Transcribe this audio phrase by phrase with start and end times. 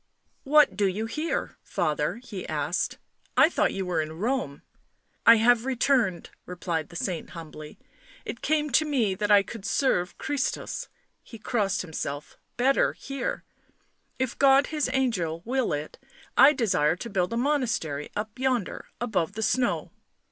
[0.55, 2.97] "What do you here, father?" he asked."
[3.43, 4.63] I thought you were in Borne.""
[5.27, 7.77] I have returned," replied the saint humbly."
[8.25, 10.89] It came to me that I could serve Christus
[11.23, 13.43] "—he crossed himself —"better here.
[14.17, 15.99] If God His angel will it
[16.35, 19.91] I desire to build a monastery up yonder— above the snow."